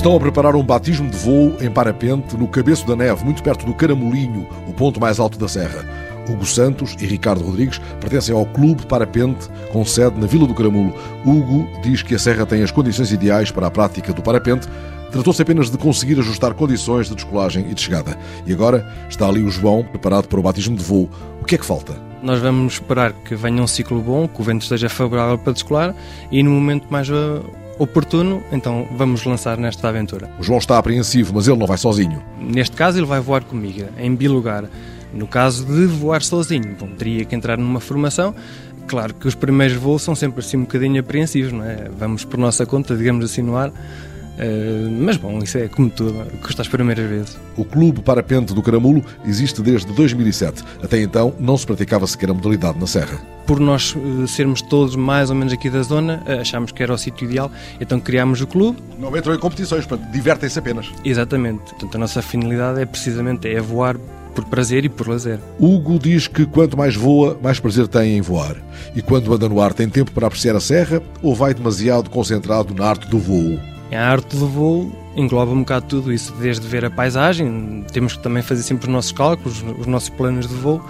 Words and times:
Estão 0.00 0.16
a 0.16 0.18
preparar 0.18 0.56
um 0.56 0.62
batismo 0.62 1.10
de 1.10 1.16
voo 1.18 1.58
em 1.60 1.70
parapente 1.70 2.34
no 2.34 2.48
Cabeço 2.48 2.86
da 2.86 2.96
Neve, 2.96 3.22
muito 3.22 3.42
perto 3.42 3.66
do 3.66 3.74
Caramolinho, 3.74 4.48
o 4.66 4.72
ponto 4.72 4.98
mais 4.98 5.20
alto 5.20 5.38
da 5.38 5.46
serra. 5.46 5.84
Hugo 6.26 6.46
Santos 6.46 6.96
e 6.98 7.04
Ricardo 7.04 7.44
Rodrigues 7.44 7.78
pertencem 8.00 8.34
ao 8.34 8.46
Clube 8.46 8.86
Parapente, 8.86 9.46
com 9.70 9.84
sede 9.84 10.18
na 10.18 10.26
Vila 10.26 10.46
do 10.46 10.54
Caramulo. 10.54 10.94
Hugo 11.22 11.68
diz 11.82 12.02
que 12.02 12.14
a 12.14 12.18
serra 12.18 12.46
tem 12.46 12.62
as 12.62 12.70
condições 12.70 13.12
ideais 13.12 13.50
para 13.50 13.66
a 13.66 13.70
prática 13.70 14.10
do 14.14 14.22
parapente. 14.22 14.66
Tratou-se 15.12 15.42
apenas 15.42 15.70
de 15.70 15.76
conseguir 15.76 16.18
ajustar 16.18 16.54
condições 16.54 17.10
de 17.10 17.14
descolagem 17.14 17.66
e 17.70 17.74
de 17.74 17.82
chegada. 17.82 18.16
E 18.46 18.54
agora 18.54 18.90
está 19.06 19.28
ali 19.28 19.42
o 19.42 19.50
João, 19.50 19.84
preparado 19.84 20.28
para 20.28 20.40
o 20.40 20.42
batismo 20.42 20.78
de 20.78 20.82
voo. 20.82 21.10
O 21.42 21.44
que 21.44 21.56
é 21.56 21.58
que 21.58 21.66
falta? 21.66 21.94
Nós 22.22 22.40
vamos 22.40 22.72
esperar 22.72 23.12
que 23.12 23.34
venha 23.34 23.62
um 23.62 23.66
ciclo 23.66 24.00
bom, 24.00 24.26
que 24.26 24.40
o 24.40 24.44
vento 24.44 24.62
esteja 24.62 24.88
favorável 24.88 25.36
para 25.36 25.52
descolar 25.52 25.94
e 26.32 26.42
no 26.42 26.52
momento 26.52 26.86
mais 26.88 27.10
uh, 27.10 27.44
oportuno, 27.80 28.42
então 28.52 28.86
vamos 28.92 29.24
lançar 29.24 29.56
nesta 29.56 29.88
aventura. 29.88 30.30
O 30.38 30.42
João 30.42 30.58
está 30.58 30.76
apreensivo, 30.76 31.32
mas 31.34 31.48
ele 31.48 31.56
não 31.56 31.66
vai 31.66 31.78
sozinho. 31.78 32.22
Neste 32.38 32.76
caso, 32.76 32.98
ele 32.98 33.06
vai 33.06 33.20
voar 33.20 33.42
comigo, 33.42 33.88
em 33.98 34.14
bilugar. 34.14 34.64
No 35.14 35.26
caso 35.26 35.64
de 35.64 35.86
voar 35.86 36.22
sozinho, 36.22 36.76
bom, 36.78 36.88
teria 36.88 37.24
que 37.24 37.34
entrar 37.34 37.56
numa 37.56 37.80
formação. 37.80 38.34
Claro 38.86 39.14
que 39.14 39.26
os 39.26 39.34
primeiros 39.34 39.76
voos 39.76 40.02
são 40.02 40.14
sempre 40.14 40.40
assim 40.40 40.58
um 40.58 40.60
bocadinho 40.60 41.00
apreensivos, 41.00 41.52
não 41.52 41.64
é? 41.64 41.88
Vamos 41.98 42.22
por 42.22 42.38
nossa 42.38 42.66
conta, 42.66 42.94
digamos 42.94 43.24
assim, 43.24 43.40
no 43.40 43.56
ar. 43.56 43.72
Uh, 44.40 44.90
mas 44.90 45.18
bom, 45.18 45.38
isso 45.40 45.58
é 45.58 45.68
como 45.68 45.90
tudo, 45.90 46.26
custa 46.42 46.62
as 46.62 46.68
primeiras 46.68 47.06
vezes. 47.08 47.38
O 47.56 47.64
Clube 47.64 48.00
Parapente 48.00 48.54
do 48.54 48.62
Caramulo 48.62 49.04
existe 49.26 49.60
desde 49.60 49.92
2007. 49.92 50.64
Até 50.82 51.00
então 51.02 51.34
não 51.38 51.58
se 51.58 51.66
praticava 51.66 52.06
sequer 52.06 52.30
a 52.30 52.34
modalidade 52.34 52.78
na 52.78 52.86
Serra. 52.86 53.20
Por 53.46 53.60
nós 53.60 53.94
uh, 53.94 54.26
sermos 54.26 54.62
todos 54.62 54.96
mais 54.96 55.28
ou 55.28 55.36
menos 55.36 55.52
aqui 55.52 55.68
da 55.68 55.82
zona, 55.82 56.22
uh, 56.26 56.40
achámos 56.40 56.72
que 56.72 56.82
era 56.82 56.94
o 56.94 56.96
sítio 56.96 57.26
ideal, 57.26 57.50
então 57.78 58.00
criámos 58.00 58.40
o 58.40 58.46
clube. 58.46 58.78
Não 58.98 59.14
entram 59.14 59.34
em 59.34 59.38
competições, 59.38 59.84
portanto, 59.84 60.10
divertem-se 60.10 60.58
apenas. 60.58 60.90
Exatamente. 61.04 61.60
Portanto, 61.64 61.94
a 61.94 61.98
nossa 61.98 62.22
finalidade 62.22 62.80
é 62.80 62.86
precisamente 62.86 63.46
é 63.46 63.60
voar 63.60 63.98
por 64.34 64.44
prazer 64.44 64.84
e 64.84 64.88
por 64.88 65.08
lazer. 65.08 65.38
Hugo 65.58 65.98
diz 65.98 66.26
que 66.26 66.46
quanto 66.46 66.76
mais 66.76 66.94
voa, 66.94 67.38
mais 67.42 67.60
prazer 67.60 67.88
tem 67.88 68.16
em 68.16 68.20
voar. 68.20 68.56
E 68.94 69.02
quando 69.02 69.32
anda 69.34 69.48
no 69.48 69.60
ar, 69.60 69.74
tem 69.74 69.88
tempo 69.88 70.12
para 70.12 70.26
apreciar 70.26 70.56
a 70.56 70.60
serra 70.60 71.02
ou 71.22 71.34
vai 71.34 71.52
demasiado 71.52 72.08
concentrado 72.08 72.74
na 72.74 72.86
arte 72.86 73.08
do 73.08 73.18
voo? 73.18 73.58
A 73.92 74.10
arte 74.10 74.36
do 74.36 74.46
voo 74.46 74.92
engloba 75.16 75.52
um 75.52 75.60
bocado 75.60 75.86
tudo 75.86 76.12
isso, 76.12 76.32
desde 76.40 76.66
ver 76.66 76.84
a 76.84 76.90
paisagem, 76.90 77.84
temos 77.92 78.16
que 78.16 78.22
também 78.22 78.42
fazer 78.42 78.62
sempre 78.62 78.86
os 78.86 78.92
nossos 78.92 79.12
cálculos, 79.12 79.64
os 79.78 79.86
nossos 79.86 80.08
planos 80.08 80.46
de 80.46 80.54
voo, 80.54 80.80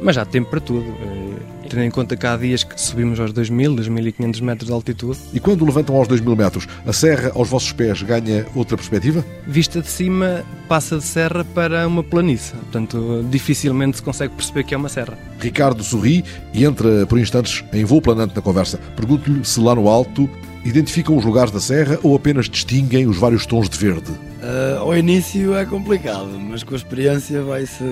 mas 0.00 0.16
há 0.16 0.24
tempo 0.24 0.50
para 0.50 0.60
tudo. 0.60 0.86
Eh, 0.86 1.58
tendo 1.68 1.82
em 1.82 1.90
conta 1.90 2.16
que 2.16 2.26
há 2.26 2.36
dias 2.36 2.64
que 2.64 2.80
subimos 2.80 3.20
aos 3.20 3.32
2.000, 3.32 3.76
2.500 3.76 4.40
metros 4.40 4.68
de 4.68 4.72
altitude. 4.72 5.18
E 5.34 5.40
quando 5.40 5.64
levantam 5.64 5.96
aos 5.96 6.08
2.000 6.08 6.36
metros, 6.36 6.68
a 6.86 6.92
serra 6.92 7.30
aos 7.34 7.48
vossos 7.48 7.72
pés 7.72 8.02
ganha 8.02 8.46
outra 8.54 8.76
perspectiva? 8.76 9.24
Vista 9.46 9.80
de 9.82 9.88
cima, 9.88 10.44
passa 10.66 10.96
de 10.96 11.04
serra 11.04 11.44
para 11.44 11.86
uma 11.86 12.02
planície. 12.02 12.54
Portanto, 12.54 13.24
dificilmente 13.30 13.98
se 13.98 14.02
consegue 14.02 14.34
perceber 14.34 14.64
que 14.64 14.74
é 14.74 14.78
uma 14.78 14.88
serra. 14.88 15.18
Ricardo 15.38 15.82
sorri 15.82 16.24
e 16.54 16.64
entra 16.64 17.04
por 17.06 17.18
instantes 17.18 17.62
em 17.72 17.84
voo 17.84 18.00
planante 18.00 18.34
na 18.34 18.40
conversa. 18.40 18.78
Pergunto-lhe 18.96 19.44
se 19.44 19.60
lá 19.60 19.74
no 19.74 19.88
alto 19.88 20.28
Identificam 20.68 21.16
os 21.16 21.24
lugares 21.24 21.50
da 21.50 21.60
serra 21.60 21.98
ou 22.02 22.14
apenas 22.14 22.46
distinguem 22.46 23.06
os 23.06 23.16
vários 23.16 23.46
tons 23.46 23.70
de 23.70 23.78
verde? 23.78 24.10
Uh, 24.10 24.78
ao 24.80 24.94
início 24.94 25.56
é 25.56 25.64
complicado, 25.64 26.28
mas 26.38 26.62
com 26.62 26.74
a 26.74 26.76
experiência 26.76 27.42
vai-se 27.42 27.82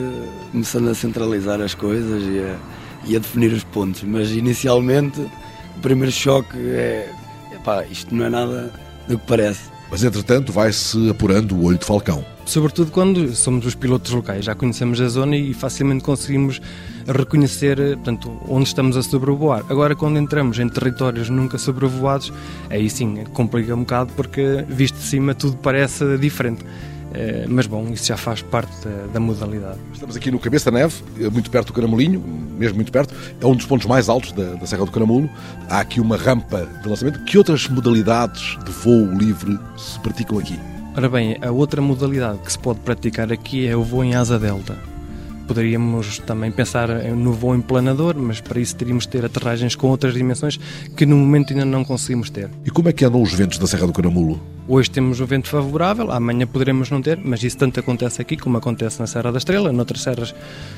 começando 0.53 0.91
a 0.91 0.95
centralizar 0.95 1.59
as 1.63 1.75
coisas 1.75 2.23
e 2.23 2.39
a, 2.39 2.59
e 3.07 3.17
a, 3.17 3.19
definir 3.19 3.51
os 3.51 3.65
pontos. 3.65 4.03
Mas 4.03 4.31
inicialmente 4.31 5.19
o 5.23 5.81
primeiro 5.81 6.13
choque 6.13 6.55
é: 6.55 7.11
epá, 7.51 7.83
isto 7.87 8.15
não 8.15 8.27
é 8.27 8.29
nada 8.29 8.71
do 9.09 9.19
que 9.19 9.27
parece. 9.27 9.71
Mas 9.91 10.03
entretanto 10.03 10.53
vai-se 10.53 11.09
apurando 11.09 11.57
o 11.57 11.65
olho 11.65 11.79
de 11.79 11.85
falcão. 11.85 12.25
Sobretudo 12.45 12.93
quando 12.93 13.35
somos 13.35 13.67
os 13.67 13.75
pilotos 13.75 14.13
locais, 14.13 14.45
já 14.45 14.55
conhecemos 14.55 15.01
a 15.01 15.09
zona 15.09 15.37
e 15.37 15.53
facilmente 15.53 16.05
conseguimos 16.05 16.61
reconhecer 17.07 17.77
portanto, 17.97 18.41
onde 18.49 18.69
estamos 18.69 18.97
a 18.97 19.03
sobrevoar. 19.03 19.65
Agora, 19.69 19.97
quando 19.97 20.19
entramos 20.19 20.59
em 20.59 20.69
territórios 20.69 21.29
nunca 21.29 21.59
sobrevoados, 21.59 22.33
aí 22.71 22.89
sim 22.89 23.25
complica 23.33 23.75
um 23.75 23.81
bocado 23.81 24.13
porque, 24.15 24.65
visto 24.69 24.95
de 24.97 25.03
cima, 25.03 25.35
tudo 25.35 25.57
parece 25.57 26.17
diferente. 26.19 26.65
Eh, 27.17 27.47
mas 27.49 27.67
bom, 27.67 27.89
isso 27.91 28.07
já 28.07 28.17
faz 28.17 28.43
parte 28.43 28.71
da, 28.87 29.07
da, 29.15 29.21
modalidade. 29.21 29.79
Estamos 29.95 30.15
aqui 30.15 30.31
no 30.31 30.39
Cabeça 30.39 30.71
da 30.71 30.79
Neve, 30.79 31.03
eh, 31.19 31.31
muito 31.31 31.51
perto 31.51 31.69
do 31.69 31.73
Caramolinho, 31.73 32.23
mesmo 32.59 32.77
muito 32.77 32.93
perto. 32.93 33.15
É 33.41 33.47
um 33.47 33.57
dos 33.57 33.65
pontos 33.65 33.87
mais 33.87 34.11
altos 34.11 34.33
da, 34.33 34.53
da 34.53 34.67
Serra 34.67 34.85
do 34.85 34.93
Caramulo. 34.93 35.29
Há 35.71 35.81
aqui 35.81 35.99
uma 35.99 36.19
rampa 36.19 36.69
de 36.83 36.89
lançamento. 36.89 37.25
Que 37.25 37.39
outras 37.39 37.67
modalidades 37.69 38.59
de 38.63 38.71
voo 38.71 39.07
livre 39.15 39.59
se 39.79 39.99
praticam 40.01 40.39
aqui? 40.39 40.59
Ora 40.95 41.09
bem, 41.09 41.39
a 41.41 41.51
outra 41.51 41.81
modalidade 41.81 42.39
que 42.45 42.53
se 42.53 42.59
pode 42.59 42.81
praticar 42.81 43.33
aqui 43.33 43.67
é 43.67 43.75
o 43.75 43.83
voo 43.83 44.05
em 44.05 44.15
asa 44.15 44.39
delta. 44.39 44.77
Poderíamos 45.47 46.19
também 46.19 46.51
pensar 46.51 46.89
no 46.89 47.33
voo 47.33 47.55
em 47.55 47.63
planador, 47.63 48.15
mas 48.19 48.41
para 48.43 48.61
isso 48.61 48.77
teríamos 48.77 49.05
de 49.05 49.11
ter 49.11 49.25
aterragens 49.25 49.75
com 49.75 49.89
outras 49.89 50.13
dimensões 50.13 50.59
que 50.97 51.07
no 51.07 51.17
momento 51.17 51.53
ainda 51.53 51.65
não 51.65 51.85
conseguimos 51.85 52.29
ter. 52.29 52.51
E 52.65 52.71
como 52.71 52.89
é 52.91 52.93
que 52.93 53.05
andam 53.05 53.23
os 53.23 53.33
ventos 53.33 53.57
da 53.57 53.67
Serra 53.67 53.87
do 53.87 53.93
Caramulo? 53.93 54.56
Hoje 54.69 54.91
temos 54.91 55.21
um 55.21 55.27
vento 55.27 55.49
favorável, 55.49 56.11
amanhã 56.11 56.45
poderemos 56.45 56.91
não 56.91 57.01
ter, 57.01 57.21
mas 57.23 57.41
isso 57.45 57.57
tanto 57.57 57.79
acontece 57.79 58.21
aqui 58.21 58.37
como 58.37 58.59
acontece 58.59 58.99
na 58.99 59.07
Serra 59.07 59.31
da 59.31 59.39
Estrela, 59.39 59.73
noutras 59.73 60.03
serras. 60.03 60.35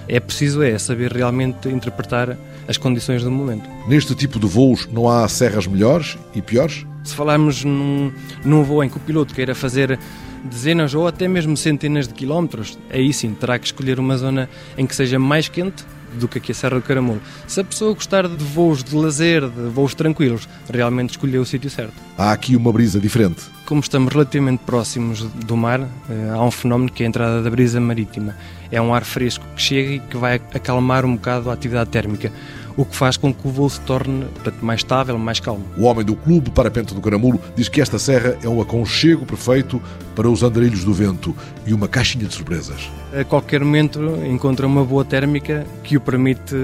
É 0.06 0.20
preciso 0.20 0.62
é 0.62 0.78
saber 0.78 1.10
realmente 1.10 1.70
interpretar 1.70 2.36
as 2.68 2.76
condições 2.76 3.24
do 3.24 3.30
momento. 3.30 3.66
Neste 3.88 4.14
tipo 4.14 4.38
de 4.38 4.46
voos 4.46 4.86
não 4.92 5.08
há 5.08 5.26
serras 5.26 5.66
melhores 5.66 6.18
e 6.34 6.42
piores? 6.42 6.84
Se 7.02 7.14
falarmos 7.14 7.64
num, 7.64 8.12
num 8.44 8.62
voo 8.62 8.84
em 8.84 8.90
que 8.90 8.98
o 8.98 9.00
piloto 9.00 9.34
queira 9.34 9.54
fazer 9.54 9.98
dezenas 10.44 10.94
ou 10.94 11.06
até 11.06 11.26
mesmo 11.26 11.56
centenas 11.56 12.06
de 12.06 12.12
quilómetros, 12.12 12.78
aí 12.90 13.10
sim 13.10 13.32
terá 13.32 13.58
que 13.58 13.64
escolher 13.64 13.98
uma 13.98 14.18
zona 14.18 14.50
em 14.76 14.86
que 14.86 14.94
seja 14.94 15.18
mais 15.18 15.48
quente 15.48 15.82
do 16.14 16.28
que 16.28 16.38
aqui 16.38 16.52
a 16.52 16.54
Serra 16.54 16.76
do 16.76 16.82
Caramulo. 16.82 17.20
Se 17.46 17.60
a 17.60 17.64
pessoa 17.64 17.94
gostar 17.94 18.28
de 18.28 18.44
voos 18.44 18.82
de 18.82 18.94
lazer, 18.94 19.48
de 19.48 19.68
voos 19.68 19.94
tranquilos, 19.94 20.48
realmente 20.72 21.10
escolheu 21.10 21.42
o 21.42 21.46
sítio 21.46 21.70
certo. 21.70 21.94
Há 22.16 22.32
aqui 22.32 22.56
uma 22.56 22.72
brisa 22.72 23.00
diferente. 23.00 23.42
Como 23.64 23.80
estamos 23.80 24.12
relativamente 24.12 24.62
próximos 24.64 25.22
do 25.22 25.56
mar, 25.56 25.80
eh, 25.80 26.30
há 26.32 26.42
um 26.42 26.50
fenómeno 26.50 26.90
que 26.90 27.02
é 27.02 27.06
a 27.06 27.08
entrada 27.08 27.42
da 27.42 27.50
brisa 27.50 27.80
marítima. 27.80 28.34
É 28.70 28.80
um 28.80 28.94
ar 28.94 29.04
fresco 29.04 29.44
que 29.54 29.62
chega 29.62 29.92
e 29.92 30.00
que 30.00 30.16
vai 30.16 30.36
acalmar 30.54 31.04
um 31.04 31.14
bocado 31.14 31.50
a 31.50 31.52
atividade 31.52 31.90
térmica 31.90 32.32
o 32.78 32.84
que 32.84 32.94
faz 32.94 33.16
com 33.16 33.34
que 33.34 33.46
o 33.46 33.50
voo 33.50 33.68
se 33.68 33.80
torne 33.80 34.24
portanto, 34.26 34.64
mais 34.64 34.78
estável, 34.80 35.18
mais 35.18 35.40
calmo. 35.40 35.64
O 35.76 35.82
homem 35.82 36.04
do 36.04 36.14
Clube 36.14 36.48
Parapente 36.50 36.94
do 36.94 37.00
Caramulo 37.00 37.40
diz 37.56 37.68
que 37.68 37.80
esta 37.80 37.98
serra 37.98 38.38
é 38.40 38.48
um 38.48 38.60
aconchego 38.60 39.26
perfeito 39.26 39.82
para 40.14 40.30
os 40.30 40.44
andarilhos 40.44 40.84
do 40.84 40.94
vento 40.94 41.34
e 41.66 41.74
uma 41.74 41.88
caixinha 41.88 42.24
de 42.24 42.32
surpresas. 42.32 42.88
A 43.12 43.24
qualquer 43.24 43.64
momento 43.64 44.00
encontra 44.24 44.64
uma 44.64 44.84
boa 44.84 45.04
térmica 45.04 45.66
que 45.82 45.96
o 45.96 46.00
permite 46.00 46.54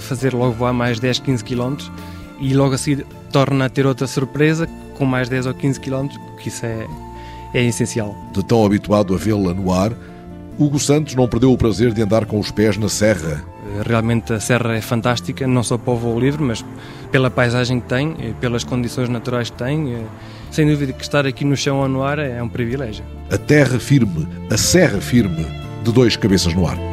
fazer 0.00 0.34
logo 0.34 0.52
voar 0.52 0.74
mais 0.74 1.00
10, 1.00 1.20
15 1.20 1.42
km 1.42 1.76
e 2.38 2.52
logo 2.52 2.74
a 2.74 2.78
seguir 2.78 3.06
torna 3.32 3.64
a 3.64 3.68
ter 3.70 3.86
outra 3.86 4.06
surpresa 4.06 4.68
com 4.98 5.06
mais 5.06 5.30
10 5.30 5.46
ou 5.46 5.54
15 5.54 5.80
km, 5.80 6.08
que 6.38 6.48
isso 6.48 6.66
é, 6.66 6.86
é 7.54 7.64
essencial. 7.64 8.14
De 8.34 8.44
tão 8.44 8.62
habituado 8.66 9.14
a 9.14 9.16
vê-la 9.16 9.54
no 9.54 9.72
ar, 9.72 9.90
Hugo 10.58 10.78
Santos 10.78 11.14
não 11.14 11.26
perdeu 11.26 11.50
o 11.50 11.56
prazer 11.56 11.94
de 11.94 12.02
andar 12.02 12.26
com 12.26 12.38
os 12.38 12.50
pés 12.50 12.76
na 12.76 12.90
serra 12.90 13.42
Realmente 13.86 14.32
a 14.32 14.40
serra 14.40 14.76
é 14.76 14.80
fantástica, 14.80 15.46
não 15.46 15.62
só 15.62 15.78
para 15.78 15.92
o 15.92 15.96
voo 15.96 16.20
livre, 16.20 16.42
mas 16.42 16.64
pela 17.10 17.30
paisagem 17.30 17.80
que 17.80 17.88
tem, 17.88 18.34
pelas 18.40 18.64
condições 18.64 19.08
naturais 19.08 19.50
que 19.50 19.56
tem. 19.56 20.06
Sem 20.50 20.66
dúvida 20.68 20.92
que 20.92 21.02
estar 21.02 21.26
aqui 21.26 21.44
no 21.44 21.56
chão 21.56 21.78
ou 21.78 21.88
no 21.88 22.02
ar 22.02 22.18
é 22.18 22.42
um 22.42 22.48
privilégio. 22.48 23.04
A 23.30 23.38
terra 23.38 23.78
firme, 23.78 24.28
a 24.50 24.56
serra 24.56 25.00
firme, 25.00 25.46
de 25.82 25.92
dois 25.92 26.16
cabeças 26.16 26.54
no 26.54 26.66
ar. 26.66 26.91